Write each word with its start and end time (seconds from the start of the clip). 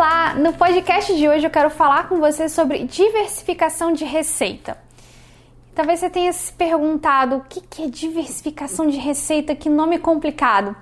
Olá! 0.00 0.32
No 0.32 0.54
podcast 0.54 1.14
de 1.14 1.28
hoje 1.28 1.46
eu 1.46 1.50
quero 1.50 1.68
falar 1.68 2.08
com 2.08 2.20
você 2.20 2.48
sobre 2.48 2.84
diversificação 2.84 3.92
de 3.92 4.06
receita. 4.06 4.78
Talvez 5.74 6.00
você 6.00 6.08
tenha 6.08 6.32
se 6.32 6.50
perguntado 6.54 7.36
o 7.36 7.40
que 7.42 7.82
é 7.82 7.86
diversificação 7.86 8.86
de 8.86 8.96
receita, 8.96 9.54
que 9.54 9.68
nome 9.68 9.98
complicado. 9.98 10.74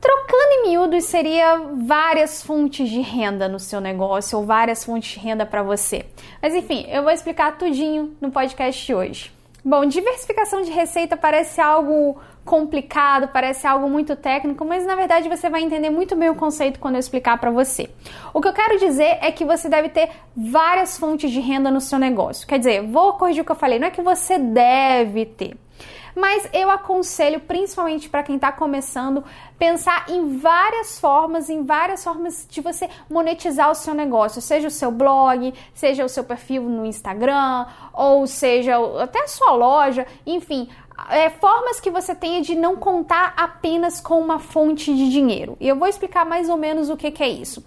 Trocando 0.00 0.52
em 0.52 0.68
miúdos 0.68 1.06
seria 1.06 1.58
várias 1.84 2.40
fontes 2.40 2.88
de 2.88 3.00
renda 3.00 3.48
no 3.48 3.58
seu 3.58 3.80
negócio 3.80 4.38
ou 4.38 4.46
várias 4.46 4.84
fontes 4.84 5.14
de 5.14 5.18
renda 5.18 5.44
para 5.44 5.64
você. 5.64 6.06
Mas 6.40 6.54
enfim, 6.54 6.86
eu 6.88 7.02
vou 7.02 7.10
explicar 7.10 7.58
tudinho 7.58 8.16
no 8.20 8.30
podcast 8.30 8.86
de 8.86 8.94
hoje. 8.94 9.37
Bom, 9.64 9.84
diversificação 9.86 10.62
de 10.62 10.70
receita 10.70 11.16
parece 11.16 11.60
algo 11.60 12.18
complicado, 12.44 13.28
parece 13.28 13.66
algo 13.66 13.90
muito 13.90 14.16
técnico, 14.16 14.64
mas 14.64 14.86
na 14.86 14.94
verdade 14.94 15.28
você 15.28 15.50
vai 15.50 15.62
entender 15.62 15.90
muito 15.90 16.16
bem 16.16 16.30
o 16.30 16.34
conceito 16.34 16.78
quando 16.78 16.94
eu 16.94 17.00
explicar 17.00 17.38
para 17.38 17.50
você. 17.50 17.90
O 18.32 18.40
que 18.40 18.48
eu 18.48 18.52
quero 18.52 18.78
dizer 18.78 19.18
é 19.20 19.30
que 19.30 19.44
você 19.44 19.68
deve 19.68 19.90
ter 19.90 20.08
várias 20.34 20.96
fontes 20.96 21.30
de 21.30 21.40
renda 21.40 21.70
no 21.70 21.80
seu 21.80 21.98
negócio. 21.98 22.46
Quer 22.46 22.58
dizer, 22.58 22.86
vou 22.86 23.14
corrigir 23.14 23.42
o 23.42 23.44
que 23.44 23.52
eu 23.52 23.56
falei, 23.56 23.78
não 23.78 23.88
é 23.88 23.90
que 23.90 24.00
você 24.00 24.38
deve 24.38 25.26
ter. 25.26 25.56
Mas 26.18 26.48
eu 26.52 26.68
aconselho, 26.68 27.38
principalmente 27.38 28.08
para 28.08 28.24
quem 28.24 28.34
está 28.34 28.50
começando, 28.50 29.22
pensar 29.56 30.06
em 30.08 30.36
várias 30.36 30.98
formas, 30.98 31.48
em 31.48 31.62
várias 31.62 32.02
formas 32.02 32.44
de 32.50 32.60
você 32.60 32.90
monetizar 33.08 33.70
o 33.70 33.74
seu 33.74 33.94
negócio, 33.94 34.42
seja 34.42 34.66
o 34.66 34.70
seu 34.70 34.90
blog, 34.90 35.54
seja 35.72 36.04
o 36.04 36.08
seu 36.08 36.24
perfil 36.24 36.64
no 36.64 36.84
Instagram, 36.84 37.66
ou 37.92 38.26
seja 38.26 38.74
até 39.00 39.22
a 39.22 39.28
sua 39.28 39.52
loja, 39.52 40.08
enfim, 40.26 40.68
é, 41.08 41.30
formas 41.30 41.78
que 41.78 41.90
você 41.90 42.16
tenha 42.16 42.42
de 42.42 42.56
não 42.56 42.74
contar 42.74 43.32
apenas 43.36 44.00
com 44.00 44.20
uma 44.20 44.40
fonte 44.40 44.92
de 44.92 45.10
dinheiro. 45.10 45.56
E 45.60 45.68
eu 45.68 45.76
vou 45.76 45.86
explicar 45.86 46.26
mais 46.26 46.48
ou 46.48 46.56
menos 46.56 46.90
o 46.90 46.96
que, 46.96 47.12
que 47.12 47.22
é 47.22 47.28
isso. 47.28 47.64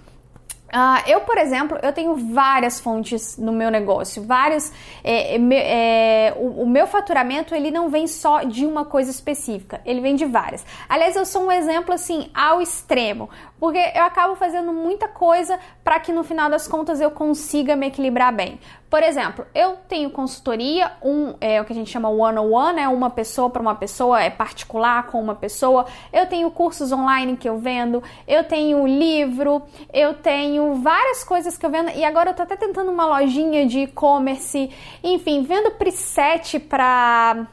Uh, 0.72 1.04
eu, 1.06 1.20
por 1.22 1.38
exemplo, 1.38 1.78
eu 1.84 1.92
tenho 1.92 2.16
várias 2.16 2.80
fontes 2.80 3.38
no 3.38 3.52
meu 3.52 3.70
negócio, 3.70 4.24
vários. 4.24 4.72
É, 5.04 5.36
é, 5.36 6.28
é, 6.28 6.34
o, 6.38 6.64
o, 6.64 6.66
meu 6.66 6.88
faturamento 6.88 7.54
ele 7.54 7.70
não 7.70 7.90
vem 7.90 8.08
só 8.08 8.44
de 8.44 8.66
uma 8.66 8.86
coisa 8.86 9.12
específica, 9.12 9.82
ele 9.86 10.00
vem 10.00 10.16
de 10.16 10.24
várias. 10.24 10.66
Aliás, 10.88 11.18
eu 11.18 11.26
sou 11.26 11.44
um 11.44 11.52
exemplo 11.52 11.94
assim 11.94 12.30
ao 12.34 12.62
extremo, 12.62 13.30
porque 13.60 13.80
eu 13.94 14.04
acabo 14.04 14.36
fazendo 14.36 14.72
muita 14.72 15.10
coisa 15.10 15.60
para 15.84 16.00
que 16.00 16.14
no 16.14 16.24
final 16.24 16.50
das 16.50 16.70
contas 16.70 17.02
eu 17.02 17.12
consiga 17.12 17.76
me 17.76 17.88
equilibrar 17.88 18.34
bem. 18.34 18.58
Por 18.92 19.04
exemplo, 19.04 19.46
eu 19.56 19.78
tenho 19.88 20.10
consultoria, 20.10 20.92
um 21.02 21.34
é 21.40 21.62
o 21.62 21.64
que 21.64 21.72
a 21.72 21.76
gente 21.76 21.90
chama 21.90 22.10
one 22.10 22.38
on 22.38 22.52
one, 22.52 22.78
é 22.78 22.90
uma 22.90 23.10
pessoa 23.10 23.50
para 23.50 23.62
uma 23.62 23.74
pessoa, 23.74 24.22
é 24.22 24.30
particular 24.30 25.08
com 25.08 25.22
uma 25.22 25.34
pessoa. 25.34 25.86
Eu 26.12 26.26
tenho 26.26 26.52
cursos 26.52 26.92
online 26.92 27.38
que 27.38 27.48
eu 27.48 27.58
vendo, 27.58 28.04
eu 28.28 28.44
tenho 28.44 28.86
livro, 28.86 29.62
eu 29.94 30.16
tenho 30.16 30.76
várias 30.76 31.24
coisas 31.24 31.58
que 31.58 31.66
eu 31.66 31.70
vendo. 31.70 31.90
E 31.92 32.04
agora 32.04 32.32
eu 32.32 32.34
tô 32.34 32.44
até 32.44 32.58
tentando 32.58 32.92
uma 32.92 33.06
lojinha 33.06 33.66
de 33.66 33.80
e-commerce, 33.80 34.70
enfim, 35.02 35.42
vendo 35.44 35.72
preset 35.72 36.60
para 36.60 37.48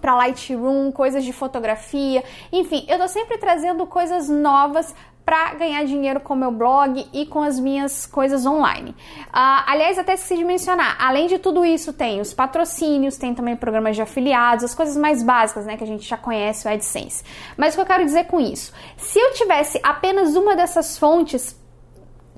para 0.00 0.16
Lightroom, 0.16 0.90
coisas 0.90 1.22
de 1.22 1.30
fotografia, 1.30 2.24
enfim, 2.50 2.86
eu 2.88 2.98
tô 2.98 3.06
sempre 3.06 3.36
trazendo 3.36 3.86
coisas 3.86 4.30
novas 4.30 4.94
para 5.30 5.54
ganhar 5.54 5.84
dinheiro 5.84 6.18
com 6.18 6.34
meu 6.34 6.50
blog 6.50 7.08
e 7.12 7.24
com 7.24 7.40
as 7.40 7.60
minhas 7.60 8.04
coisas 8.04 8.44
online. 8.44 8.90
Uh, 8.90 9.62
aliás, 9.64 9.96
até 9.96 10.14
esqueci 10.14 10.36
de 10.36 10.44
mencionar, 10.44 10.96
além 10.98 11.28
de 11.28 11.38
tudo 11.38 11.64
isso, 11.64 11.92
tem 11.92 12.20
os 12.20 12.34
patrocínios, 12.34 13.16
tem 13.16 13.32
também 13.32 13.54
programas 13.54 13.94
de 13.94 14.02
afiliados, 14.02 14.64
as 14.64 14.74
coisas 14.74 14.96
mais 14.96 15.22
básicas, 15.22 15.66
né, 15.66 15.76
que 15.76 15.84
a 15.84 15.86
gente 15.86 16.02
já 16.02 16.16
conhece, 16.16 16.66
o 16.66 16.70
AdSense. 16.72 17.22
Mas 17.56 17.74
o 17.74 17.76
que 17.76 17.82
eu 17.82 17.86
quero 17.86 18.04
dizer 18.04 18.24
com 18.24 18.40
isso? 18.40 18.72
Se 18.96 19.20
eu 19.20 19.32
tivesse 19.34 19.78
apenas 19.84 20.34
uma 20.34 20.56
dessas 20.56 20.98
fontes, 20.98 21.56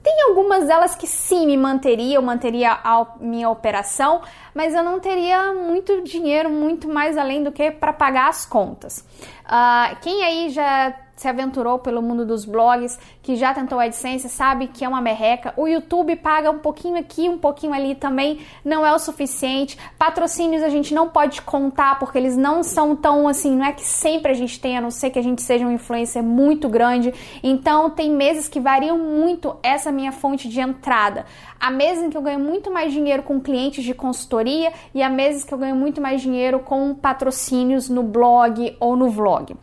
tem 0.03 0.25
algumas 0.29 0.67
delas 0.67 0.95
que 0.95 1.07
sim 1.07 1.47
me 1.47 1.57
manteria, 1.57 2.17
eu 2.17 2.23
manteria 2.23 2.73
a 2.73 3.07
minha 3.21 3.49
operação, 3.49 4.21
mas 4.55 4.75
eu 4.75 4.83
não 4.83 5.01
teria 5.01 5.55
muito 5.55 6.03
dinheiro, 6.03 6.51
muito 6.51 6.89
mais 6.91 7.17
além 7.17 7.43
do 7.43 7.51
que 7.51 7.71
para 7.71 7.95
pagar 7.95 8.29
as 8.29 8.45
contas. 8.45 8.99
Uh, 9.47 9.97
quem 10.03 10.23
aí 10.25 10.51
já 10.51 10.95
se 11.17 11.29
aventurou 11.29 11.79
pelo 11.79 12.03
mundo 12.03 12.25
dos 12.25 12.45
blogs, 12.45 12.99
que 13.23 13.37
já 13.37 13.55
tentou 13.55 13.79
AdSense, 13.79 14.29
sabe 14.29 14.67
que 14.67 14.85
é 14.85 14.89
uma 14.89 15.01
merreca. 15.01 15.55
O 15.57 15.69
YouTube 15.69 16.17
paga 16.17 16.51
um 16.51 16.59
pouquinho 16.59 16.99
aqui, 16.99 17.29
um 17.29 17.39
pouquinho 17.39 17.73
ali 17.73 17.95
também, 17.95 18.41
não 18.65 18.85
é 18.85 18.93
o 18.93 18.99
suficiente. 18.99 19.79
Patrocínios 19.97 20.63
a 20.63 20.69
gente 20.69 20.93
não 20.93 21.09
pode 21.09 21.41
contar 21.43 21.99
porque 21.99 22.19
eles 22.19 22.37
não 22.37 22.63
são 22.63 22.97
tão 22.97 23.29
assim, 23.29 23.57
não 23.57 23.65
é 23.65 23.73
que 23.73 23.85
sempre 23.85 24.33
a 24.33 24.35
gente 24.35 24.61
tenha, 24.61 24.79
a 24.79 24.83
não 24.83 24.91
ser 24.91 25.11
que 25.11 25.19
a 25.19 25.23
gente 25.23 25.41
seja 25.41 25.65
um 25.65 25.71
influencer 25.71 26.23
muito 26.23 26.69
grande. 26.69 27.15
Então 27.43 27.89
tem 27.89 28.11
meses 28.11 28.49
que 28.49 28.59
variam 28.59 28.99
muito 28.99 29.57
essa 29.63 29.93
minha 29.93 30.11
fonte 30.11 30.49
de 30.49 30.61
entrada. 30.61 31.25
Há 31.61 31.71
meses 31.71 32.03
em 32.03 32.11
que 32.11 32.17
eu 32.17 32.23
ganho 32.23 32.41
muito 32.41 32.73
mais 32.73 32.93
dinheiro 32.93 33.23
com 33.23 33.41
clientes 33.41 33.85
de 33.85 33.95
consultoria 33.95 34.73
e 34.93 35.01
há 35.01 35.09
meses 35.09 35.45
que 35.45 35.55
eu 35.55 35.59
ganho 35.59 35.77
muito 35.77 36.01
mais 36.01 36.21
dinheiro 36.21 36.59
com 36.59 36.93
patrocínios 36.93 37.89
no 37.89 38.03
blog 38.03 38.77
ou 38.81 38.97
no 38.97 39.09
vlog. 39.09 39.55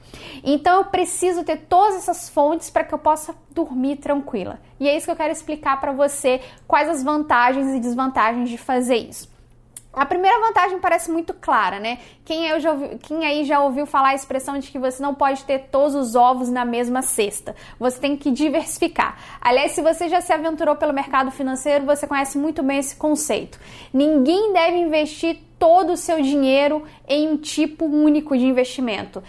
Então 0.42 0.78
eu 0.78 0.86
preciso 0.86 1.44
ter 1.44 1.58
todas 1.58 1.98
essas 1.98 2.30
fontes 2.30 2.70
para 2.70 2.86
que 2.86 2.94
eu 2.94 2.98
possa 2.98 3.36
dormir 3.52 3.98
tranquila. 3.98 4.60
E 4.80 4.88
é 4.88 4.96
isso 4.96 5.06
que 5.06 5.12
eu 5.12 5.16
quero 5.16 5.32
explicar 5.32 5.80
para 5.80 5.92
você 5.92 6.42
quais 6.68 6.88
as 6.88 7.04
vantagens 7.04 7.76
e 7.76 7.80
desvantagens 7.80 8.50
de 8.50 8.58
fazer 8.58 8.98
isso. 8.98 9.30
A 9.92 10.06
primeira 10.06 10.40
vantagem 10.40 10.80
parece 10.80 11.12
muito 11.12 11.34
clara, 11.34 11.80
né? 11.80 11.98
Quem, 12.24 12.48
eu 12.48 12.60
já 12.60 12.72
ouvi, 12.72 12.98
quem 13.00 13.26
aí 13.26 13.44
já 13.44 13.60
ouviu 13.60 13.88
falar 13.88 14.10
a 14.10 14.16
expressão 14.16 14.60
de 14.60 14.70
que 14.70 14.78
você 14.78 15.02
não 15.02 15.16
pode 15.16 15.44
ter 15.46 15.68
todos 15.72 15.96
os 15.96 16.16
ovos 16.16 16.48
na 16.48 16.64
mesma 16.64 17.02
cesta? 17.02 17.56
Você 17.80 18.00
tem 18.00 18.16
que 18.16 18.30
diversificar. 18.30 19.18
Aliás, 19.42 19.72
se 19.72 19.82
você 19.82 20.08
já 20.08 20.22
se 20.22 20.32
aventurou 20.32 20.76
pelo 20.76 20.94
mercado 20.94 21.32
financeiro, 21.32 21.86
você 21.86 22.06
conhece 22.06 22.38
muito 22.38 22.62
bem 22.62 22.78
esse 22.78 22.96
conceito. 22.96 23.60
Ninguém 23.92 24.54
deve 24.54 24.78
investir 24.78 25.40
todo 25.58 25.94
o 25.94 25.98
seu 25.98 26.22
dinheiro 26.22 26.84
em 27.08 27.28
um 27.28 27.38
tipo 27.38 27.86
único 27.86 28.38
de 28.38 28.46
investimento. 28.46 29.22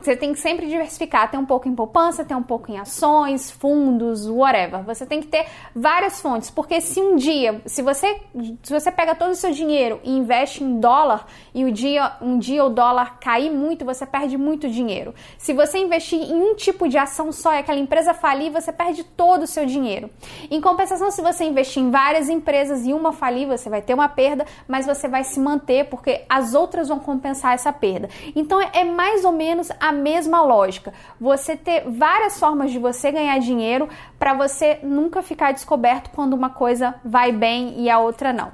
Você 0.00 0.16
tem 0.16 0.32
que 0.32 0.38
sempre 0.38 0.66
diversificar, 0.66 1.30
ter 1.30 1.36
um 1.36 1.44
pouco 1.44 1.68
em 1.68 1.74
poupança, 1.74 2.24
ter 2.24 2.34
um 2.34 2.42
pouco 2.42 2.70
em 2.70 2.78
ações, 2.78 3.50
fundos, 3.50 4.28
whatever. 4.28 4.82
Você 4.84 5.04
tem 5.04 5.20
que 5.20 5.26
ter 5.26 5.46
várias 5.74 6.20
fontes, 6.20 6.50
porque 6.50 6.80
se 6.80 7.00
um 7.00 7.16
dia, 7.16 7.60
se 7.66 7.82
você, 7.82 8.20
se 8.62 8.72
você 8.72 8.92
pega 8.92 9.14
todo 9.14 9.32
o 9.32 9.34
seu 9.34 9.50
dinheiro 9.50 10.00
e 10.04 10.10
investe 10.10 10.62
em 10.62 10.78
dólar 10.78 11.26
e 11.52 11.64
o 11.64 11.72
dia, 11.72 12.12
um 12.22 12.38
dia 12.38 12.64
o 12.64 12.70
dólar 12.70 13.18
cair 13.18 13.50
muito, 13.50 13.84
você 13.84 14.06
perde 14.06 14.38
muito 14.38 14.68
dinheiro. 14.68 15.14
Se 15.36 15.52
você 15.52 15.78
investir 15.78 16.20
em 16.20 16.34
um 16.34 16.54
tipo 16.54 16.88
de 16.88 16.96
ação 16.96 17.32
só 17.32 17.54
e 17.54 17.58
aquela 17.58 17.78
empresa 17.78 18.14
falir, 18.14 18.52
você 18.52 18.72
perde 18.72 19.02
todo 19.02 19.42
o 19.42 19.46
seu 19.46 19.66
dinheiro. 19.66 20.08
Em 20.50 20.60
compensação, 20.60 21.10
se 21.10 21.20
você 21.20 21.44
investir 21.44 21.82
em 21.82 21.90
várias 21.90 22.28
empresas 22.28 22.86
e 22.86 22.92
uma 22.92 23.12
falir, 23.12 23.48
você 23.48 23.68
vai 23.68 23.82
ter 23.82 23.94
uma 23.94 24.08
perda, 24.08 24.46
mas 24.66 24.86
você 24.86 25.08
vai 25.08 25.24
se 25.24 25.40
manter 25.40 25.86
porque 25.86 26.24
as 26.28 26.54
outras 26.54 26.88
vão 26.88 27.00
compensar 27.00 27.54
essa 27.54 27.72
perda. 27.72 28.08
Então 28.36 28.60
é 28.60 28.84
mais 28.84 29.24
ou 29.24 29.32
menos 29.32 29.70
a 29.80 29.87
a 29.88 29.92
mesma 29.92 30.42
lógica. 30.42 30.92
Você 31.20 31.56
ter 31.56 31.88
várias 31.88 32.38
formas 32.38 32.70
de 32.70 32.78
você 32.78 33.10
ganhar 33.10 33.38
dinheiro 33.38 33.88
para 34.18 34.34
você 34.34 34.78
nunca 34.82 35.22
ficar 35.22 35.52
descoberto 35.52 36.10
quando 36.10 36.34
uma 36.34 36.50
coisa 36.50 36.94
vai 37.04 37.32
bem 37.32 37.80
e 37.80 37.90
a 37.90 37.98
outra 37.98 38.32
não. 38.32 38.52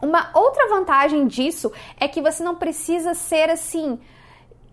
Uma 0.00 0.30
outra 0.34 0.68
vantagem 0.68 1.26
disso 1.26 1.70
é 1.98 2.08
que 2.08 2.22
você 2.22 2.42
não 2.42 2.54
precisa 2.54 3.12
ser 3.14 3.50
assim 3.50 3.98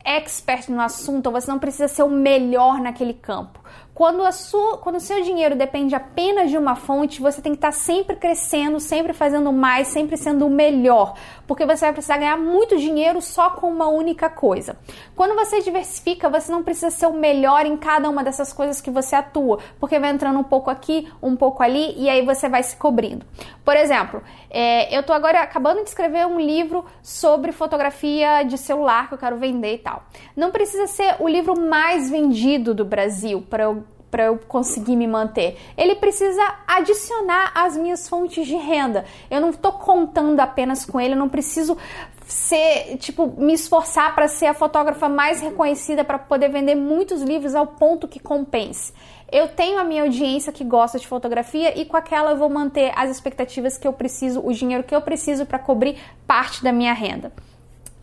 expert 0.07 0.69
no 0.69 0.79
assunto, 0.79 1.27
ou 1.27 1.33
você 1.33 1.51
não 1.51 1.59
precisa 1.59 1.89
ser 1.89 2.03
o 2.03 2.09
melhor 2.09 2.79
naquele 2.79 3.13
campo. 3.13 3.59
Quando, 3.97 4.23
a 4.23 4.31
sua, 4.31 4.77
quando 4.77 4.97
o 4.97 4.99
seu 4.99 5.23
dinheiro 5.23 5.55
depende 5.55 5.95
apenas 5.95 6.51
de 6.51 6.57
uma 6.57 6.75
fonte, 6.75 7.19
você 7.19 7.41
tem 7.41 7.53
que 7.53 7.57
estar 7.57 7.71
sempre 7.71 8.15
crescendo, 8.15 8.79
sempre 8.79 9.11
fazendo 9.11 9.51
mais, 9.51 9.87
sempre 9.87 10.15
sendo 10.15 10.45
o 10.45 10.51
melhor, 10.51 11.15
porque 11.47 11.65
você 11.65 11.85
vai 11.85 11.93
precisar 11.93 12.19
ganhar 12.19 12.37
muito 12.37 12.77
dinheiro 12.77 13.19
só 13.23 13.49
com 13.49 13.67
uma 13.67 13.87
única 13.87 14.29
coisa. 14.29 14.77
Quando 15.15 15.33
você 15.33 15.61
diversifica, 15.61 16.29
você 16.29 16.51
não 16.51 16.61
precisa 16.61 16.91
ser 16.91 17.07
o 17.07 17.13
melhor 17.13 17.65
em 17.65 17.75
cada 17.75 18.07
uma 18.07 18.23
dessas 18.23 18.53
coisas 18.53 18.79
que 18.79 18.91
você 18.91 19.15
atua, 19.15 19.57
porque 19.79 19.97
vai 19.97 20.11
entrando 20.11 20.37
um 20.37 20.43
pouco 20.43 20.69
aqui, 20.69 21.11
um 21.19 21.35
pouco 21.35 21.63
ali, 21.63 21.95
e 21.97 22.07
aí 22.07 22.23
você 22.23 22.47
vai 22.47 22.61
se 22.61 22.77
cobrindo. 22.77 23.25
Por 23.65 23.75
exemplo, 23.75 24.21
é, 24.51 24.95
eu 24.95 25.01
estou 25.01 25.15
agora 25.15 25.41
acabando 25.41 25.81
de 25.81 25.89
escrever 25.89 26.27
um 26.27 26.39
livro 26.39 26.85
sobre 27.01 27.51
fotografia 27.51 28.43
de 28.43 28.59
celular 28.59 29.07
que 29.07 29.15
eu 29.15 29.17
quero 29.17 29.37
vender 29.37 29.73
e 29.73 29.79
tal. 29.79 30.03
Não 30.35 30.51
precisa 30.51 30.85
ser 30.85 31.15
o 31.19 31.27
livro 31.27 31.59
mais 31.59 32.11
vendido 32.11 32.75
do 32.75 32.85
Brasil 32.85 33.43
para 33.49 33.63
eu 33.63 33.86
para 34.09 34.25
eu 34.25 34.37
conseguir 34.37 34.95
me 34.95 35.07
manter. 35.07 35.57
Ele 35.77 35.95
precisa 35.95 36.41
adicionar 36.65 37.51
as 37.53 37.75
minhas 37.75 38.07
fontes 38.07 38.45
de 38.45 38.55
renda. 38.55 39.05
Eu 39.29 39.41
não 39.41 39.49
estou 39.49 39.73
contando 39.73 40.39
apenas 40.39 40.85
com 40.85 40.99
ele, 40.99 41.13
eu 41.13 41.17
não 41.17 41.29
preciso 41.29 41.77
ser, 42.25 42.97
tipo, 42.97 43.33
me 43.37 43.53
esforçar 43.53 44.13
para 44.13 44.27
ser 44.27 44.47
a 44.47 44.53
fotógrafa 44.53 45.07
mais 45.07 45.41
reconhecida 45.41 46.03
para 46.03 46.19
poder 46.19 46.49
vender 46.49 46.75
muitos 46.75 47.21
livros 47.21 47.55
ao 47.55 47.67
ponto 47.67 48.07
que 48.07 48.19
compense. 48.19 48.93
Eu 49.31 49.47
tenho 49.49 49.79
a 49.79 49.83
minha 49.83 50.03
audiência 50.03 50.51
que 50.51 50.63
gosta 50.63 50.99
de 50.99 51.07
fotografia 51.07 51.77
e 51.77 51.85
com 51.85 51.97
aquela 51.97 52.31
eu 52.31 52.37
vou 52.37 52.49
manter 52.49 52.91
as 52.95 53.09
expectativas 53.09 53.77
que 53.77 53.87
eu 53.87 53.93
preciso, 53.93 54.41
o 54.45 54.53
dinheiro 54.53 54.83
que 54.83 54.95
eu 54.95 55.01
preciso 55.01 55.45
para 55.45 55.59
cobrir 55.59 55.97
parte 56.25 56.63
da 56.63 56.71
minha 56.71 56.93
renda. 56.93 57.31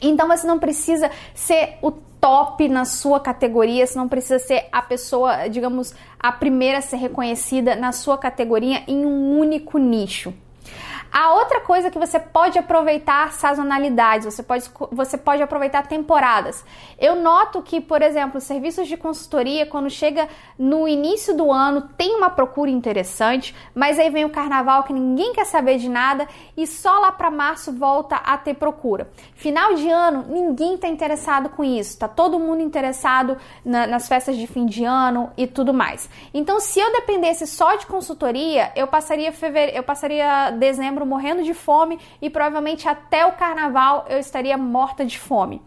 Então 0.01 0.29
você 0.29 0.47
não 0.47 0.59
precisa 0.59 1.11
ser 1.35 1.79
o 1.81 1.93
top 2.25 2.67
na 2.69 2.87
sua 2.87 3.21
categoria, 3.21 3.87
você 3.87 3.99
não 3.99 4.09
precisa 4.09 4.39
ser 4.39 4.67
a 4.73 4.81
pessoa, 4.81 5.47
digamos, 5.47 5.95
a 6.19 6.33
primeira 6.33 6.79
a 6.79 6.81
ser 6.81 6.97
reconhecida 6.97 7.77
na 7.77 7.93
sua 7.93 8.17
categoria 8.17 8.83
em 8.89 9.05
um 9.05 9.39
único 9.39 9.77
nicho. 9.77 10.33
A 11.17 11.33
outra 11.33 11.61
coisa 11.61 11.93
que 11.93 11.99
você 11.99 12.19
pode 12.19 12.59
aproveitar 12.59 13.31
sazonalidades, 13.31 14.25
você 14.25 14.43
pode, 14.43 14.69
você 14.91 15.17
pode 15.17 15.41
aproveitar 15.41 15.87
temporadas. 15.87 16.65
Eu 16.99 17.15
noto 17.15 17.63
que, 17.63 17.81
por 17.81 18.03
exemplo, 18.03 18.41
serviços 18.41 18.89
de 18.89 18.97
consultoria, 18.97 19.65
quando 19.65 19.89
chega 19.89 20.29
no 20.59 20.89
início 20.89 21.33
do 21.37 21.53
ano, 21.53 21.83
tem 21.97 22.17
uma 22.17 22.31
procura 22.31 22.69
interessante, 22.69 23.55
mas 23.73 23.97
aí 23.97 24.11
vem 24.11 24.25
o 24.25 24.31
carnaval 24.31 24.83
que 24.83 24.93
ninguém 24.93 25.33
quer 25.33 25.45
saber 25.45 25.79
de 25.79 25.89
nada 25.89 26.27
e 26.57 26.67
só 26.67 26.99
lá 26.99 27.13
para 27.13 27.31
março 27.31 27.73
volta 27.73 28.17
a 28.17 28.37
ter 28.37 28.55
procura. 28.55 29.09
Final 29.37 29.77
de 29.77 29.89
ano, 29.89 30.25
ninguém 30.29 30.75
está 30.75 30.89
interessado 30.89 31.49
com 31.49 31.63
isso, 31.63 31.97
tá 31.97 32.09
todo 32.09 32.41
mundo 32.41 32.61
interessado 32.61 33.37
na, 33.65 33.87
nas 33.87 34.09
festas 34.09 34.37
de 34.37 34.49
fim 34.49 34.67
de 34.67 34.85
ano 34.85 35.31
e 35.37 35.47
tudo 35.47 35.73
mais. 35.73 36.11
Então, 36.35 36.59
se 36.59 36.81
eu 36.81 36.91
dependesse 36.91 37.47
só 37.47 37.77
de 37.77 37.87
consultoria, 37.87 38.73
eu 38.75 38.89
passaria 38.89 39.31
fevereiro, 39.31 39.77
eu 39.77 39.85
passaria 39.85 40.51
dezembro 40.51 41.04
morrendo 41.07 41.43
de 41.43 41.55
fome 41.55 41.99
e 42.21 42.31
provavelmente 42.31 42.89
até 42.89 43.27
o 43.27 43.33
carnaval 43.33 44.05
eu 44.09 44.19
estaria 44.19 44.57
morta 44.57 45.05
de 45.05 45.19
fome. 45.19 45.63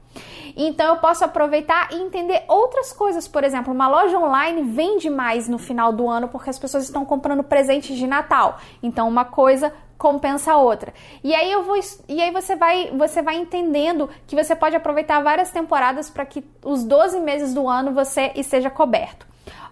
Então 0.55 0.87
eu 0.87 0.97
posso 0.97 1.23
aproveitar 1.23 1.89
e 1.91 2.01
entender 2.01 2.43
outras 2.47 2.91
coisas. 2.91 3.27
Por 3.27 3.43
exemplo, 3.43 3.73
uma 3.73 3.87
loja 3.87 4.17
online 4.17 4.63
vende 4.63 5.09
mais 5.09 5.47
no 5.47 5.57
final 5.57 5.93
do 5.93 6.07
ano 6.09 6.27
porque 6.27 6.49
as 6.49 6.57
pessoas 6.57 6.85
estão 6.85 7.05
comprando 7.05 7.43
presentes 7.43 7.95
de 7.95 8.07
Natal. 8.07 8.57
Então 8.81 9.07
uma 9.07 9.25
coisa 9.25 9.71
compensa 9.97 10.53
a 10.53 10.57
outra. 10.57 10.93
E 11.23 11.33
aí 11.33 11.51
eu 11.51 11.63
vou 11.63 11.75
e 12.07 12.21
aí 12.21 12.31
você 12.31 12.55
vai 12.55 12.91
você 12.91 13.21
vai 13.21 13.35
entendendo 13.35 14.09
que 14.25 14.35
você 14.35 14.55
pode 14.55 14.75
aproveitar 14.75 15.21
várias 15.21 15.51
temporadas 15.51 16.09
para 16.09 16.25
que 16.25 16.43
os 16.63 16.83
12 16.83 17.19
meses 17.19 17.53
do 17.53 17.67
ano 17.67 17.91
você 17.91 18.31
esteja 18.35 18.69
coberto. 18.69 19.26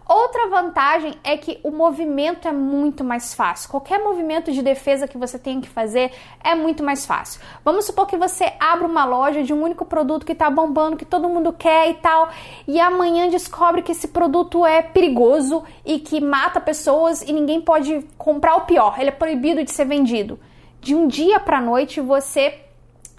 Outra 0.07 0.47
vantagem 0.49 1.15
é 1.23 1.35
que 1.35 1.59
o 1.63 1.71
movimento 1.71 2.47
é 2.47 2.51
muito 2.51 3.03
mais 3.03 3.33
fácil. 3.33 3.71
Qualquer 3.71 4.03
movimento 4.03 4.51
de 4.51 4.61
defesa 4.61 5.07
que 5.07 5.17
você 5.17 5.39
tenha 5.39 5.59
que 5.59 5.67
fazer 5.67 6.11
é 6.43 6.53
muito 6.53 6.83
mais 6.83 7.07
fácil. 7.07 7.41
Vamos 7.63 7.85
supor 7.85 8.05
que 8.05 8.15
você 8.15 8.53
abra 8.59 8.85
uma 8.85 9.03
loja 9.03 9.41
de 9.41 9.51
um 9.51 9.63
único 9.63 9.83
produto 9.83 10.23
que 10.23 10.33
está 10.33 10.47
bombando, 10.47 10.95
que 10.95 11.05
todo 11.05 11.27
mundo 11.27 11.51
quer 11.51 11.89
e 11.89 11.95
tal, 11.95 12.29
e 12.67 12.79
amanhã 12.79 13.27
descobre 13.29 13.81
que 13.81 13.93
esse 13.93 14.09
produto 14.09 14.63
é 14.63 14.83
perigoso 14.83 15.63
e 15.83 15.97
que 15.97 16.21
mata 16.21 16.61
pessoas 16.61 17.23
e 17.23 17.33
ninguém 17.33 17.59
pode 17.59 18.05
comprar 18.15 18.57
o 18.57 18.61
pior. 18.61 18.99
Ele 18.99 19.09
é 19.09 19.11
proibido 19.11 19.63
de 19.63 19.71
ser 19.71 19.85
vendido. 19.85 20.39
De 20.79 20.93
um 20.93 21.07
dia 21.07 21.39
para 21.39 21.59
noite 21.59 21.99
você 21.99 22.59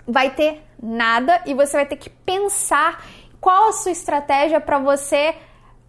vai 0.07 0.31
ter 0.31 0.63
nada 0.81 1.43
e 1.47 1.53
você 1.53 1.79
vai 1.79 1.87
ter 1.87 1.97
que 1.97 2.11
pensar 2.11 3.05
qual 3.41 3.71
a 3.71 3.73
sua 3.73 3.91
estratégia 3.91 4.61
para 4.61 4.79
você 4.79 5.35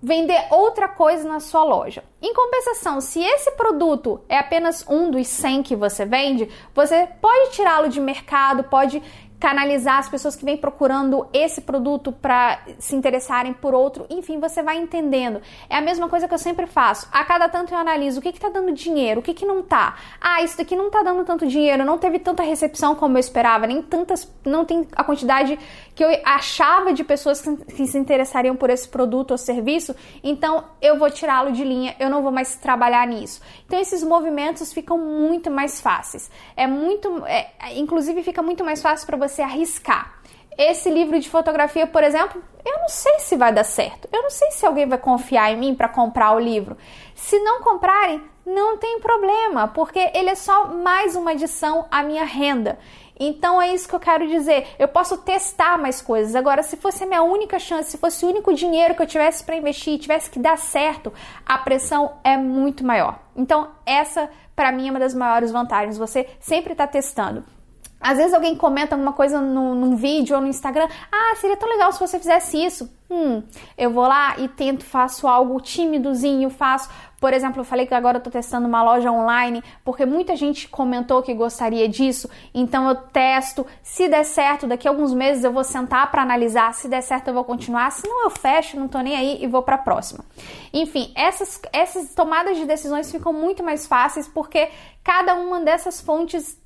vender 0.01 0.47
outra 0.51 0.87
coisa 0.87 1.27
na 1.27 1.39
sua 1.39 1.63
loja. 1.63 2.03
Em 2.21 2.33
compensação, 2.33 3.01
se 3.01 3.19
esse 3.19 3.51
produto 3.51 4.21
é 4.29 4.37
apenas 4.37 4.85
um 4.87 5.09
dos 5.09 5.27
100 5.27 5.63
que 5.63 5.75
você 5.75 6.05
vende, 6.05 6.49
você 6.73 7.07
pode 7.19 7.51
tirá-lo 7.51 7.89
de 7.89 7.99
mercado, 7.99 8.63
pode 8.63 9.01
canalizar 9.39 9.99
as 9.99 10.09
pessoas 10.09 10.35
que 10.35 10.43
vêm 10.43 10.57
procurando 10.57 11.27
esse 11.31 11.61
produto 11.61 12.11
para 12.11 12.59
se 12.79 12.95
interessarem 12.95 13.53
por 13.53 13.73
outro, 13.73 14.05
enfim, 14.09 14.39
você 14.39 14.63
vai 14.63 14.77
entendendo. 14.77 15.41
É 15.69 15.77
a 15.77 15.81
mesma 15.81 16.09
coisa 16.09 16.27
que 16.27 16.33
eu 16.33 16.39
sempre 16.39 16.65
faço. 16.65 17.07
A 17.11 17.23
cada 17.23 17.47
tanto 17.47 17.73
eu 17.73 17.77
analiso 17.77 18.19
o 18.19 18.21
que 18.21 18.29
está 18.29 18.49
dando 18.49 18.71
dinheiro, 18.71 19.19
o 19.19 19.23
que, 19.23 19.33
que 19.33 19.45
não 19.45 19.59
está. 19.59 19.95
Ah, 20.19 20.41
isso 20.41 20.57
daqui 20.57 20.75
não 20.75 20.87
está 20.87 21.03
dando 21.03 21.23
tanto 21.23 21.45
dinheiro, 21.45 21.85
não 21.85 21.97
teve 21.97 22.19
tanta 22.19 22.41
recepção 22.41 22.95
como 22.95 23.17
eu 23.17 23.19
esperava, 23.19 23.67
nem 23.67 23.81
tantas, 23.81 24.31
não 24.43 24.65
tem 24.65 24.87
a 24.95 25.03
quantidade 25.03 25.57
que 25.97 26.05
eu 26.05 26.09
achava 26.23 26.93
de 26.93 27.03
pessoas 27.03 27.41
que, 27.41 27.87
se 27.87 27.97
interessariam 27.97 28.55
por 28.55 28.69
esse 28.69 28.87
produto 28.87 29.31
ou 29.31 29.37
serviço, 29.37 29.95
então 30.23 30.65
eu 30.79 30.99
vou 30.99 31.09
tirá-lo 31.09 31.51
de 31.51 31.63
linha, 31.63 31.95
eu 31.99 32.07
não 32.07 32.21
vou 32.21 32.31
mais 32.31 32.55
trabalhar 32.55 33.07
nisso. 33.07 33.41
Então 33.65 33.79
esses 33.79 34.03
movimentos 34.03 34.71
ficam 34.71 34.95
muito 34.95 35.49
mais 35.49 35.81
fáceis. 35.81 36.29
É 36.55 36.67
muito, 36.67 37.25
é, 37.25 37.49
inclusive 37.73 38.21
fica 38.21 38.43
muito 38.43 38.63
mais 38.63 38.79
fácil 38.79 39.07
para 39.07 39.17
você 39.17 39.41
arriscar. 39.41 40.21
Esse 40.55 40.87
livro 40.91 41.19
de 41.19 41.27
fotografia, 41.27 41.87
por 41.87 42.03
exemplo, 42.03 42.43
eu 42.63 42.77
não 42.77 42.89
sei 42.89 43.17
se 43.17 43.35
vai 43.35 43.51
dar 43.51 43.63
certo. 43.63 44.07
Eu 44.13 44.21
não 44.21 44.29
sei 44.29 44.51
se 44.51 44.67
alguém 44.67 44.87
vai 44.87 44.99
confiar 44.99 45.51
em 45.51 45.57
mim 45.57 45.73
para 45.73 45.89
comprar 45.89 46.31
o 46.35 46.39
livro. 46.39 46.77
Se 47.15 47.39
não 47.39 47.59
comprarem, 47.61 48.21
não 48.47 48.77
tem 48.77 49.01
problema, 49.01 49.67
porque 49.67 49.99
ele 50.13 50.29
é 50.29 50.35
só 50.35 50.67
mais 50.67 51.17
uma 51.17 51.31
adição 51.31 51.85
à 51.91 52.01
minha 52.01 52.23
renda. 52.23 52.79
Então 53.19 53.61
é 53.61 53.73
isso 53.73 53.89
que 53.89 53.95
eu 53.95 53.99
quero 53.99 54.27
dizer. 54.27 54.67
Eu 54.79 54.87
posso 54.87 55.17
testar 55.17 55.77
mais 55.77 56.01
coisas. 56.01 56.35
Agora, 56.35 56.63
se 56.63 56.77
fosse 56.77 57.03
a 57.03 57.07
minha 57.07 57.23
única 57.23 57.59
chance, 57.59 57.91
se 57.91 57.97
fosse 57.97 58.23
o 58.23 58.29
único 58.29 58.53
dinheiro 58.53 58.95
que 58.95 59.01
eu 59.01 59.07
tivesse 59.07 59.43
para 59.43 59.57
investir, 59.57 59.99
tivesse 59.99 60.29
que 60.29 60.39
dar 60.39 60.57
certo, 60.57 61.11
a 61.45 61.57
pressão 61.57 62.13
é 62.23 62.37
muito 62.37 62.85
maior. 62.85 63.19
Então, 63.35 63.71
essa 63.85 64.29
para 64.55 64.71
mim 64.71 64.87
é 64.87 64.91
uma 64.91 64.99
das 64.99 65.13
maiores 65.13 65.51
vantagens. 65.51 65.97
Você 65.97 66.27
sempre 66.39 66.71
está 66.71 66.87
testando. 66.87 67.56
Às 67.99 68.17
vezes 68.17 68.33
alguém 68.33 68.55
comenta 68.55 68.95
alguma 68.95 69.13
coisa 69.13 69.41
no, 69.41 69.73
num 69.73 69.95
vídeo 69.95 70.35
ou 70.35 70.41
no 70.41 70.47
Instagram, 70.47 70.87
ah, 71.11 71.35
seria 71.35 71.57
tão 71.57 71.67
legal 71.67 71.91
se 71.91 71.99
você 71.99 72.17
fizesse 72.17 72.63
isso. 72.63 72.89
Hum, 73.09 73.41
eu 73.77 73.89
vou 73.89 74.05
lá 74.05 74.35
e 74.37 74.49
tento, 74.49 74.83
faço 74.83 75.27
algo 75.27 75.59
tímidozinho, 75.61 76.49
faço. 76.49 76.89
Por 77.19 77.33
exemplo, 77.33 77.61
eu 77.61 77.65
falei 77.65 77.87
que 77.87 77.93
agora 77.93 78.17
eu 78.17 78.21
tô 78.21 78.29
testando 78.29 78.67
uma 78.67 78.83
loja 78.83 79.11
online, 79.11 79.63
porque 79.83 80.05
muita 80.05 80.35
gente 80.35 80.67
comentou 80.67 81.23
que 81.23 81.33
gostaria 81.33 81.87
disso, 81.89 82.29
então 82.53 82.87
eu 82.87 82.95
testo. 82.95 83.65
Se 83.81 84.07
der 84.07 84.23
certo, 84.23 84.67
daqui 84.67 84.87
a 84.87 84.91
alguns 84.91 85.13
meses 85.13 85.43
eu 85.43 85.51
vou 85.51 85.63
sentar 85.63 86.11
para 86.11 86.21
analisar. 86.21 86.73
Se 86.73 86.87
der 86.87 87.01
certo, 87.01 87.29
eu 87.29 87.33
vou 87.33 87.43
continuar. 87.43 87.91
Se 87.91 88.07
não, 88.07 88.25
eu 88.25 88.29
fecho, 88.29 88.79
não 88.79 88.87
tô 88.87 88.99
nem 88.99 89.15
aí 89.15 89.43
e 89.43 89.47
vou 89.47 89.63
para 89.63 89.75
a 89.75 89.79
próxima. 89.79 90.23
Enfim, 90.71 91.11
essas, 91.15 91.59
essas 91.73 92.13
tomadas 92.13 92.57
de 92.57 92.65
decisões 92.65 93.11
ficam 93.11 93.33
muito 93.33 93.63
mais 93.63 93.87
fáceis 93.87 94.27
porque 94.27 94.69
cada 95.03 95.33
uma 95.33 95.61
dessas 95.61 96.01
fontes 96.01 96.59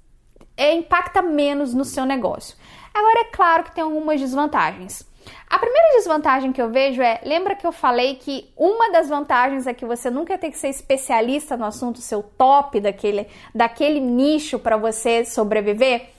é, 0.62 0.74
impacta 0.76 1.22
menos 1.22 1.74
no 1.74 1.84
seu 1.84 2.06
negócio. 2.06 2.56
Agora, 2.94 3.22
é 3.22 3.26
claro 3.26 3.64
que 3.64 3.74
tem 3.74 3.84
algumas 3.84 4.20
desvantagens. 4.20 5.10
A 5.50 5.60
primeira 5.60 5.96
desvantagem 5.98 6.52
que 6.52 6.62
eu 6.62 6.70
vejo 6.70 7.02
é, 7.02 7.20
lembra 7.24 7.56
que 7.56 7.66
eu 7.66 7.72
falei 7.72 8.16
que 8.16 8.50
uma 8.56 8.92
das 8.92 9.10
vantagens 9.10 9.68
é 9.68 9.74
que 9.74 9.86
você 9.86 10.10
nunca 10.10 10.38
tem 10.38 10.52
que 10.52 10.58
ser 10.58 10.70
especialista 10.70 11.58
no 11.58 11.66
assunto, 11.66 12.00
seu 12.00 12.24
top 12.24 12.80
daquele, 12.80 13.28
daquele 13.54 14.00
nicho 14.00 14.60
para 14.60 14.78
você 14.78 15.26
sobreviver? 15.26 16.10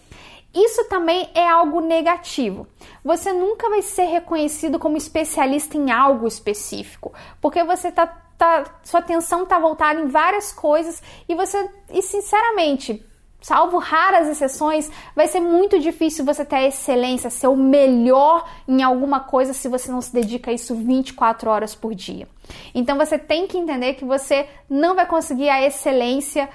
Isso 0.54 0.84
também 0.88 1.30
é 1.34 1.48
algo 1.48 1.80
negativo. 1.80 2.66
Você 3.02 3.32
nunca 3.32 3.70
vai 3.70 3.80
ser 3.80 4.04
reconhecido 4.04 4.78
como 4.78 4.96
especialista 4.96 5.78
em 5.78 5.90
algo 5.90 6.26
específico, 6.26 7.12
porque 7.40 7.64
você 7.64 7.90
tá, 7.90 8.06
tá 8.36 8.64
sua 8.82 9.00
atenção 9.00 9.44
está 9.44 9.58
voltada 9.58 9.98
em 9.98 10.08
várias 10.08 10.52
coisas 10.52 11.02
e 11.26 11.34
você, 11.34 11.70
e 11.90 12.02
sinceramente, 12.02 13.04
salvo 13.42 13.76
raras 13.78 14.28
exceções, 14.28 14.90
vai 15.14 15.26
ser 15.26 15.40
muito 15.40 15.78
difícil 15.78 16.24
você 16.24 16.44
ter 16.44 16.56
a 16.56 16.68
excelência, 16.68 17.28
ser 17.28 17.48
o 17.48 17.56
melhor 17.56 18.48
em 18.66 18.82
alguma 18.82 19.20
coisa 19.20 19.52
se 19.52 19.68
você 19.68 19.90
não 19.90 20.00
se 20.00 20.12
dedica 20.12 20.50
a 20.50 20.54
isso 20.54 20.74
24 20.74 21.50
horas 21.50 21.74
por 21.74 21.94
dia. 21.94 22.28
Então 22.74 22.96
você 22.96 23.18
tem 23.18 23.46
que 23.46 23.58
entender 23.58 23.94
que 23.94 24.04
você 24.04 24.48
não 24.70 24.94
vai 24.94 25.06
conseguir 25.06 25.48
a 25.48 25.60
excelência 25.62 26.48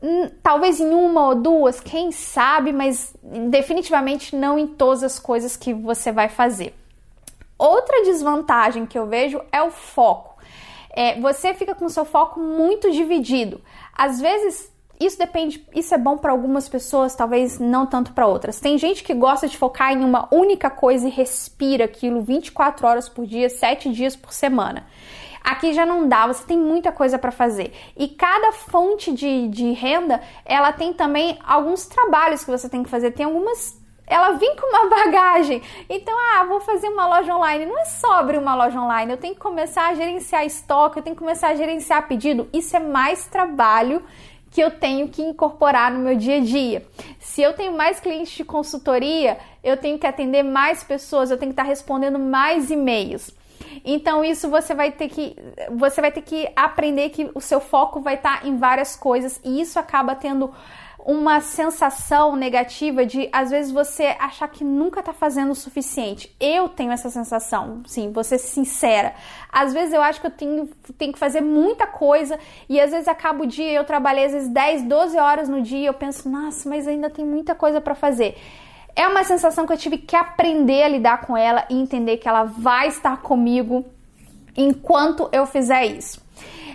hum, 0.00 0.30
talvez 0.42 0.80
em 0.80 0.90
uma 0.90 1.28
ou 1.28 1.34
duas, 1.34 1.80
quem 1.80 2.12
sabe, 2.12 2.72
mas 2.72 3.14
definitivamente 3.22 4.34
não 4.36 4.58
em 4.58 4.66
todas 4.66 5.02
as 5.02 5.18
coisas 5.18 5.56
que 5.56 5.74
você 5.74 6.12
vai 6.12 6.28
fazer. 6.28 6.74
Outra 7.58 8.04
desvantagem 8.04 8.86
que 8.86 8.98
eu 8.98 9.06
vejo 9.06 9.40
é 9.52 9.62
o 9.62 9.70
foco. 9.70 10.30
É, 10.92 11.20
você 11.20 11.54
fica 11.54 11.74
com 11.74 11.88
seu 11.88 12.04
foco 12.04 12.40
muito 12.40 12.90
dividido. 12.90 13.60
Às 13.94 14.20
vezes 14.20 14.72
isso 15.00 15.18
depende, 15.18 15.66
isso 15.74 15.94
é 15.94 15.98
bom 15.98 16.18
para 16.18 16.30
algumas 16.30 16.68
pessoas, 16.68 17.14
talvez 17.14 17.58
não 17.58 17.86
tanto 17.86 18.12
para 18.12 18.26
outras. 18.26 18.60
Tem 18.60 18.76
gente 18.76 19.02
que 19.02 19.14
gosta 19.14 19.48
de 19.48 19.56
focar 19.56 19.92
em 19.92 20.04
uma 20.04 20.28
única 20.30 20.68
coisa 20.68 21.08
e 21.08 21.10
respira 21.10 21.86
aquilo 21.86 22.20
24 22.20 22.86
horas 22.86 23.08
por 23.08 23.26
dia, 23.26 23.48
7 23.48 23.90
dias 23.90 24.14
por 24.14 24.32
semana. 24.32 24.86
Aqui 25.42 25.72
já 25.72 25.86
não 25.86 26.06
dá, 26.06 26.26
você 26.26 26.44
tem 26.44 26.58
muita 26.58 26.92
coisa 26.92 27.18
para 27.18 27.32
fazer. 27.32 27.72
E 27.96 28.08
cada 28.08 28.52
fonte 28.52 29.10
de, 29.10 29.48
de 29.48 29.72
renda, 29.72 30.20
ela 30.44 30.70
tem 30.70 30.92
também 30.92 31.38
alguns 31.46 31.86
trabalhos 31.86 32.44
que 32.44 32.50
você 32.50 32.68
tem 32.68 32.82
que 32.82 32.90
fazer. 32.90 33.12
Tem 33.12 33.24
algumas 33.24 33.80
ela 34.06 34.32
vem 34.32 34.56
com 34.56 34.66
uma 34.66 34.90
bagagem. 34.90 35.62
Então, 35.88 36.12
ah, 36.34 36.44
vou 36.44 36.60
fazer 36.60 36.88
uma 36.88 37.06
loja 37.06 37.34
online. 37.34 37.64
Não 37.64 37.78
é 37.78 37.84
sobre 37.84 38.36
uma 38.36 38.56
loja 38.56 38.78
online. 38.78 39.12
Eu 39.12 39.16
tenho 39.16 39.34
que 39.34 39.40
começar 39.40 39.86
a 39.86 39.94
gerenciar 39.94 40.44
estoque, 40.44 40.98
eu 40.98 41.02
tenho 41.02 41.14
que 41.14 41.20
começar 41.20 41.48
a 41.48 41.54
gerenciar 41.54 42.06
pedido. 42.08 42.48
Isso 42.52 42.76
é 42.76 42.80
mais 42.80 43.26
trabalho 43.28 44.02
que 44.50 44.60
eu 44.60 44.70
tenho 44.70 45.08
que 45.08 45.22
incorporar 45.22 45.92
no 45.92 46.00
meu 46.00 46.16
dia 46.16 46.38
a 46.38 46.40
dia. 46.40 46.86
Se 47.18 47.40
eu 47.40 47.52
tenho 47.52 47.76
mais 47.76 48.00
clientes 48.00 48.32
de 48.32 48.44
consultoria, 48.44 49.38
eu 49.62 49.76
tenho 49.76 49.98
que 49.98 50.06
atender 50.06 50.42
mais 50.42 50.82
pessoas, 50.82 51.30
eu 51.30 51.38
tenho 51.38 51.50
que 51.50 51.60
estar 51.60 51.68
respondendo 51.68 52.18
mais 52.18 52.70
e-mails. 52.70 53.30
Então 53.84 54.24
isso 54.24 54.48
você 54.48 54.74
vai 54.74 54.90
ter 54.90 55.08
que 55.08 55.36
você 55.70 56.00
vai 56.00 56.10
ter 56.10 56.22
que 56.22 56.48
aprender 56.56 57.10
que 57.10 57.30
o 57.34 57.40
seu 57.40 57.60
foco 57.60 58.00
vai 58.00 58.14
estar 58.14 58.46
em 58.46 58.56
várias 58.56 58.96
coisas 58.96 59.40
e 59.44 59.60
isso 59.60 59.78
acaba 59.78 60.14
tendo 60.14 60.52
uma 61.06 61.40
sensação 61.40 62.36
negativa 62.36 63.06
de 63.06 63.28
às 63.32 63.50
vezes 63.50 63.72
você 63.72 64.16
achar 64.18 64.48
que 64.48 64.62
nunca 64.62 65.02
tá 65.02 65.12
fazendo 65.12 65.52
o 65.52 65.54
suficiente. 65.54 66.34
Eu 66.38 66.68
tenho 66.68 66.92
essa 66.92 67.10
sensação, 67.10 67.82
sim, 67.86 68.12
vou 68.12 68.24
ser 68.24 68.38
sincera. 68.38 69.14
Às 69.50 69.72
vezes 69.72 69.94
eu 69.94 70.02
acho 70.02 70.20
que 70.20 70.26
eu 70.26 70.30
tenho, 70.30 70.68
tenho 70.98 71.12
que 71.12 71.18
fazer 71.18 71.40
muita 71.40 71.86
coisa 71.86 72.38
e 72.68 72.80
às 72.80 72.90
vezes 72.90 73.08
acaba 73.08 73.42
o 73.42 73.46
dia, 73.46 73.72
eu 73.72 73.84
trabalhei 73.84 74.26
às 74.26 74.32
vezes 74.32 74.48
10, 74.48 74.82
12 74.84 75.18
horas 75.18 75.48
no 75.48 75.62
dia, 75.62 75.88
eu 75.88 75.94
penso, 75.94 76.28
nossa, 76.28 76.68
mas 76.68 76.86
ainda 76.86 77.08
tem 77.08 77.24
muita 77.24 77.54
coisa 77.54 77.80
para 77.80 77.94
fazer. 77.94 78.36
É 78.94 79.06
uma 79.06 79.24
sensação 79.24 79.66
que 79.66 79.72
eu 79.72 79.78
tive 79.78 79.98
que 79.98 80.16
aprender 80.16 80.82
a 80.82 80.88
lidar 80.88 81.22
com 81.22 81.36
ela 81.36 81.64
e 81.70 81.74
entender 81.74 82.18
que 82.18 82.28
ela 82.28 82.44
vai 82.44 82.88
estar 82.88 83.18
comigo 83.22 83.84
enquanto 84.56 85.28
eu 85.32 85.46
fizer 85.46 85.86
isso. 85.86 86.20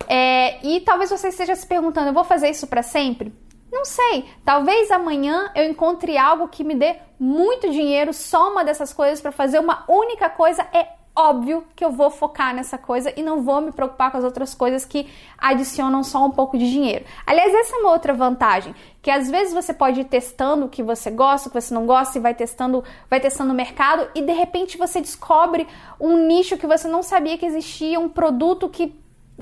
É, 0.07 0.65
e 0.65 0.81
talvez 0.81 1.09
você 1.09 1.29
esteja 1.29 1.55
se 1.55 1.65
perguntando: 1.65 2.09
eu 2.09 2.13
vou 2.13 2.23
fazer 2.23 2.49
isso 2.49 2.67
para 2.67 2.83
sempre? 2.83 3.33
Não 3.75 3.83
sei, 3.83 4.23
talvez 4.45 4.89
amanhã 4.89 5.51
eu 5.53 5.65
encontre 5.65 6.17
algo 6.17 6.47
que 6.47 6.63
me 6.63 6.75
dê 6.75 6.95
muito 7.19 7.69
dinheiro, 7.69 8.13
só 8.13 8.49
uma 8.49 8.63
dessas 8.63 8.93
coisas 8.93 9.19
para 9.19 9.33
fazer 9.33 9.59
uma 9.59 9.83
única 9.89 10.29
coisa. 10.29 10.65
É 10.71 10.87
óbvio 11.13 11.65
que 11.75 11.83
eu 11.83 11.91
vou 11.91 12.09
focar 12.09 12.55
nessa 12.55 12.77
coisa 12.77 13.11
e 13.17 13.21
não 13.21 13.41
vou 13.41 13.59
me 13.59 13.73
preocupar 13.73 14.11
com 14.11 14.17
as 14.17 14.23
outras 14.23 14.55
coisas 14.55 14.85
que 14.85 15.09
adicionam 15.37 16.05
só 16.05 16.25
um 16.25 16.31
pouco 16.31 16.57
de 16.57 16.71
dinheiro. 16.71 17.03
Aliás, 17.27 17.53
essa 17.53 17.75
é 17.75 17.79
uma 17.79 17.91
outra 17.91 18.13
vantagem, 18.13 18.73
que 19.01 19.11
às 19.11 19.29
vezes 19.29 19.53
você 19.53 19.73
pode 19.73 19.99
ir 19.99 20.05
testando 20.05 20.67
o 20.67 20.69
que 20.69 20.81
você 20.81 21.11
gosta, 21.11 21.49
o 21.49 21.51
que 21.51 21.59
você 21.59 21.73
não 21.73 21.85
gosta 21.85 22.17
e 22.17 22.21
vai 22.21 22.33
testando, 22.33 22.81
vai 23.09 23.19
testando 23.19 23.51
o 23.51 23.55
mercado 23.55 24.09
e 24.15 24.21
de 24.21 24.31
repente 24.31 24.77
você 24.77 25.01
descobre 25.01 25.67
um 25.99 26.25
nicho 26.25 26.57
que 26.57 26.65
você 26.65 26.87
não 26.87 27.03
sabia 27.03 27.37
que 27.37 27.45
existia, 27.45 27.99
um 27.99 28.07
produto 28.07 28.69
que 28.69 28.97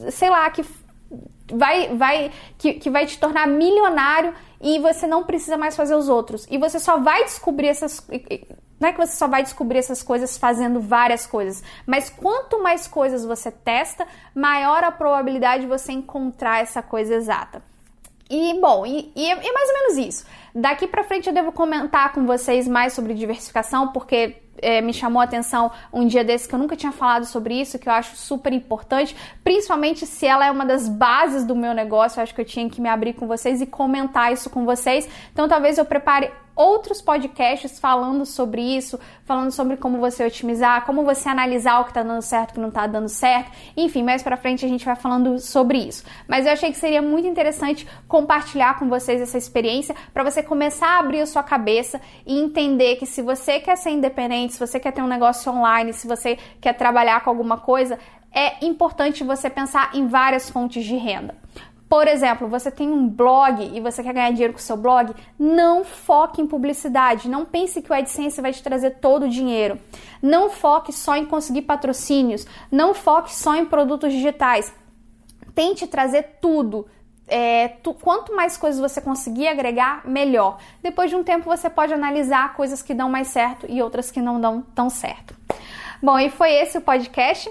sei 0.10 0.30
lá, 0.30 0.50
que 0.50 0.66
vai, 1.52 1.96
vai 1.96 2.32
que, 2.58 2.74
que 2.74 2.90
vai 2.90 3.06
te 3.06 3.18
tornar 3.20 3.48
milionário 3.48 4.34
e 4.62 4.80
você 4.80 5.06
não 5.06 5.24
precisa 5.24 5.58
mais 5.58 5.76
fazer 5.76 5.96
os 5.96 6.08
outros. 6.08 6.48
E 6.50 6.58
você 6.58 6.80
só 6.80 6.98
vai 6.98 7.24
descobrir 7.26 7.68
essas. 7.68 8.06
Não 8.80 8.90
é 8.90 8.92
que 8.92 8.98
você 8.98 9.16
só 9.16 9.28
vai 9.28 9.44
descobrir 9.44 9.80
essas 9.80 10.02
coisas 10.04 10.38
fazendo 10.38 10.80
várias 10.80 11.26
coisas, 11.26 11.64
mas 11.86 12.10
quanto 12.10 12.62
mais 12.62 12.88
coisas 12.88 13.24
você 13.24 13.50
testa, 13.50 14.06
maior 14.36 14.84
a 14.84 14.92
probabilidade 14.92 15.64
de 15.64 15.70
você 15.70 15.92
encontrar 15.94 16.62
essa 16.62 16.82
coisa 16.82 17.16
exata. 17.16 17.64
E 18.30 18.60
bom, 18.60 18.86
e, 18.86 19.12
e, 19.16 19.32
é 19.32 19.36
mais 19.36 19.70
ou 19.70 19.74
menos 19.74 19.98
isso. 19.98 20.26
Daqui 20.56 20.88
para 20.88 21.04
frente 21.04 21.28
eu 21.28 21.34
devo 21.34 21.52
comentar 21.52 22.14
com 22.14 22.26
vocês 22.26 22.68
mais 22.68 22.94
sobre 22.94 23.14
diversificação, 23.14 23.90
porque 23.92 24.43
é, 24.64 24.82
me 24.82 24.94
chamou 24.94 25.22
a 25.22 25.26
atenção 25.26 25.72
um 25.92 26.08
dia 26.08 26.24
desse 26.24 26.48
que 26.48 26.56
eu 26.56 26.60
nunca 26.60 26.76
tinha 26.76 26.92
falado 26.92 27.26
sobre 27.26 27.60
isso, 27.60 27.78
que 27.78 27.88
eu 27.88 27.94
acho 27.94 28.16
super 28.16 28.54
importante, 28.54 29.16
principalmente 29.44 30.06
se 30.06 30.26
ela 30.26 30.46
é 30.46 30.52
uma 30.52 30.66
das 30.66 30.88
bases 30.88 31.46
do 31.46 31.56
meu 31.56 31.74
negócio. 31.74 32.20
Eu 32.20 32.24
acho 32.24 32.34
que 32.34 32.42
eu 32.42 32.46
tinha 32.46 32.70
que 32.70 32.82
me 32.82 32.90
abrir 32.90 33.14
com 33.14 33.28
vocês 33.28 33.62
e 33.62 33.66
comentar 33.66 34.32
isso 34.32 34.50
com 34.50 34.66
vocês. 34.66 35.08
Então 35.32 35.48
talvez 35.48 35.78
eu 35.78 35.86
prepare 35.86 36.32
outros 36.56 37.02
podcasts 37.02 37.80
falando 37.80 38.26
sobre 38.26 38.62
isso, 38.62 39.00
falando 39.26 39.52
sobre 39.52 39.78
como 39.78 39.98
você 39.98 40.26
otimizar, 40.26 40.86
como 40.86 41.04
você 41.04 41.30
analisar 41.30 41.80
o 41.80 41.84
que 41.86 41.92
está 41.92 42.04
dando 42.04 42.22
certo, 42.22 42.52
o 42.52 42.54
que 42.54 42.60
não 42.60 42.70
está 42.70 42.86
dando 42.86 43.10
certo. 43.10 43.52
Enfim, 43.76 44.04
mais 44.04 44.22
para 44.22 44.38
frente 44.38 44.66
a 44.66 44.68
gente 44.68 44.86
vai 44.86 44.96
falando 44.96 45.40
sobre 45.40 45.80
isso. 45.80 46.04
Mas 46.28 46.46
eu 46.46 46.54
achei 46.54 46.72
que 46.72 46.78
seria 46.78 47.02
muito 47.02 47.28
interessante 47.28 47.88
compartilhar 48.08 48.78
com 48.78 48.88
vocês 48.88 49.22
essa 49.22 49.38
experiência 49.38 49.96
para 50.14 50.24
você 50.24 50.44
começar 50.44 50.88
a 50.88 51.00
abrir 51.00 51.22
a 51.22 51.26
sua 51.26 51.44
cabeça 51.44 52.00
e 52.26 52.38
entender 52.40 52.98
que 52.98 53.06
se 53.06 53.22
você 53.22 53.60
quer 53.60 53.76
ser 53.76 53.92
independente, 53.92 54.53
se 54.54 54.60
você 54.60 54.80
quer 54.80 54.92
ter 54.92 55.02
um 55.02 55.08
negócio 55.08 55.52
online, 55.52 55.92
se 55.94 56.08
você 56.08 56.38
quer 56.62 56.74
trabalhar 56.74 57.24
com 57.24 57.30
alguma 57.30 57.58
coisa, 57.58 58.00
é 58.32 58.66
importante 58.66 59.24
você 59.24 59.50
pensar 59.50 59.92
em 59.94 60.08
várias 60.08 60.50
fontes 60.50 60.86
de 60.86 60.96
renda. 60.96 61.36
Por 61.90 62.08
exemplo, 62.08 62.48
você 62.48 62.72
tem 62.72 62.90
um 62.90 63.08
blog 63.08 63.70
e 63.72 63.80
você 63.80 64.02
quer 64.02 64.14
ganhar 64.14 64.32
dinheiro 64.32 64.54
com 64.54 64.58
seu 64.60 64.76
blog, 64.76 65.14
não 65.38 65.84
foque 65.84 66.42
em 66.42 66.48
publicidade. 66.48 67.30
Não 67.30 67.46
pense 67.46 67.84
que 67.84 67.92
o 67.92 67.94
AdSense 67.94 68.42
vai 68.42 68.52
te 68.52 68.64
trazer 68.64 68.98
todo 69.00 69.28
o 69.28 69.30
dinheiro. 69.30 69.80
Não 70.20 70.50
foque 70.50 70.92
só 70.92 71.16
em 71.16 71.26
conseguir 71.26 71.62
patrocínios. 71.62 72.48
Não 72.72 72.96
foque 72.96 73.36
só 73.36 73.56
em 73.56 73.66
produtos 73.66 74.12
digitais. 74.12 74.74
Tente 75.54 75.86
trazer 75.86 76.40
tudo. 76.42 76.88
É, 77.28 77.70
tu, 77.82 77.94
quanto 77.94 78.36
mais 78.36 78.58
coisas 78.58 78.80
você 78.80 79.00
conseguir 79.00 79.48
agregar, 79.48 80.02
melhor. 80.06 80.58
Depois 80.82 81.10
de 81.10 81.16
um 81.16 81.24
tempo, 81.24 81.46
você 81.46 81.70
pode 81.70 81.94
analisar 81.94 82.54
coisas 82.54 82.82
que 82.82 82.94
dão 82.94 83.10
mais 83.10 83.28
certo 83.30 83.66
e 83.70 83.82
outras 83.82 84.12
que 84.12 84.22
não 84.22 84.40
dão 84.40 84.62
tão 84.76 84.90
certo. 84.90 85.36
Bom, 86.02 86.20
e 86.20 86.30
foi 86.30 86.52
esse 86.52 86.78
o 86.78 86.82
podcast. 86.82 87.50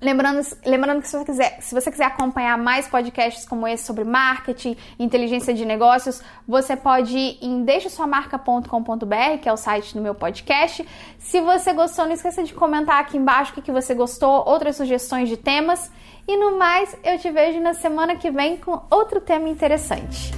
Lembrando, 0.00 0.40
lembrando 0.64 1.02
que 1.02 1.08
se 1.08 1.18
você, 1.18 1.24
quiser, 1.26 1.60
se 1.60 1.74
você 1.74 1.90
quiser 1.90 2.04
acompanhar 2.04 2.56
mais 2.56 2.88
podcasts 2.88 3.44
como 3.44 3.68
esse 3.68 3.84
sobre 3.84 4.02
marketing, 4.02 4.74
inteligência 4.98 5.52
de 5.52 5.66
negócios, 5.66 6.22
você 6.48 6.74
pode 6.74 7.18
ir 7.18 7.38
em 7.42 7.64
deixasuamarca.com.br, 7.64 9.38
que 9.42 9.46
é 9.46 9.52
o 9.52 9.58
site 9.58 9.92
do 9.92 10.00
meu 10.00 10.14
podcast. 10.14 10.88
Se 11.18 11.42
você 11.42 11.74
gostou, 11.74 12.06
não 12.06 12.12
esqueça 12.12 12.42
de 12.42 12.54
comentar 12.54 12.98
aqui 12.98 13.18
embaixo 13.18 13.52
o 13.52 13.54
que, 13.56 13.60
que 13.60 13.72
você 13.72 13.94
gostou, 13.94 14.42
outras 14.46 14.76
sugestões 14.76 15.28
de 15.28 15.36
temas. 15.36 15.92
E 16.30 16.36
no 16.36 16.56
mais, 16.56 16.96
eu 17.02 17.18
te 17.18 17.28
vejo 17.28 17.58
na 17.58 17.74
semana 17.74 18.14
que 18.14 18.30
vem 18.30 18.56
com 18.56 18.80
outro 18.88 19.20
tema 19.20 19.48
interessante. 19.48 20.30